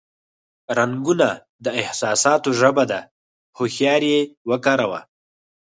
رنگونه 0.77 1.29
د 1.63 1.65
احساساتو 1.81 2.49
ژبه 2.59 2.83
ده، 2.91 2.99
هوښیار 3.57 4.01
یې 4.11 4.19
وکاروه. 4.49 5.01